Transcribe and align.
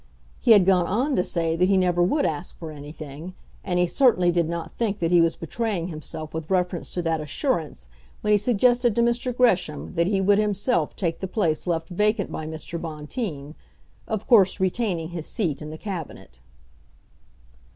He 0.39 0.53
had 0.53 0.65
gone 0.65 0.87
on 0.87 1.15
to 1.15 1.23
say 1.23 1.55
that 1.55 1.67
he 1.69 1.77
never 1.77 2.01
would 2.01 2.25
ask 2.25 2.57
for 2.57 2.71
anything; 2.71 3.35
and 3.63 3.77
he 3.77 3.85
certainly 3.85 4.31
did 4.31 4.49
not 4.49 4.71
think 4.73 4.97
that 4.97 5.11
he 5.11 5.21
was 5.21 5.35
betraying 5.35 5.89
himself 5.89 6.33
with 6.33 6.49
reference 6.49 6.89
to 6.95 7.03
that 7.03 7.21
assurance 7.21 7.87
when 8.21 8.31
he 8.33 8.37
suggested 8.39 8.95
to 8.95 9.03
Mr. 9.03 9.31
Gresham 9.31 9.93
that 9.93 10.07
he 10.07 10.19
would 10.19 10.39
himself 10.39 10.95
take 10.95 11.19
the 11.19 11.27
place 11.27 11.67
left 11.67 11.89
vacant 11.89 12.31
by 12.31 12.47
Mr. 12.47 12.81
Bonteen 12.81 13.53
of 14.07 14.25
course 14.25 14.59
retaining 14.59 15.09
his 15.09 15.27
seat 15.27 15.61
in 15.61 15.69
the 15.69 15.77
Cabinet. 15.77 16.39